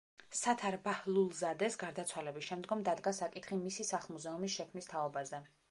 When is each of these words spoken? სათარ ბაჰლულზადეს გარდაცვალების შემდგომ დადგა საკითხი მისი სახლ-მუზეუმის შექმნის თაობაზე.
სათარ 0.37 0.77
ბაჰლულზადეს 0.87 1.77
გარდაცვალების 1.83 2.49
შემდგომ 2.49 2.83
დადგა 2.89 3.15
საკითხი 3.21 3.63
მისი 3.65 3.91
სახლ-მუზეუმის 3.95 4.59
შექმნის 4.59 4.93
თაობაზე. 4.95 5.47